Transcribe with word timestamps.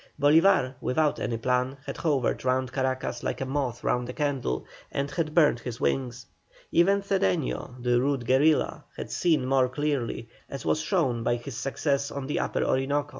Bolívar, 0.19 0.73
without 0.81 1.19
any 1.19 1.37
plan, 1.37 1.77
had 1.85 1.97
hovered 1.97 2.43
round 2.43 2.71
Caracas 2.71 3.21
like 3.21 3.39
a 3.39 3.45
moth 3.45 3.83
round 3.83 4.09
a 4.09 4.13
candle, 4.13 4.65
and 4.91 5.11
had 5.11 5.35
burned 5.35 5.59
his 5.59 5.79
wings. 5.79 6.25
Even 6.71 7.03
Cedeño, 7.03 7.75
the 7.83 8.01
rude 8.01 8.25
guerilla, 8.25 8.85
had 8.97 9.11
seen 9.11 9.45
more 9.45 9.69
clearly, 9.69 10.27
as 10.49 10.65
was 10.65 10.81
shown 10.81 11.21
by 11.21 11.35
his 11.35 11.55
success 11.55 12.09
on 12.09 12.25
the 12.25 12.39
Upper 12.39 12.63
Orinoco. 12.63 13.09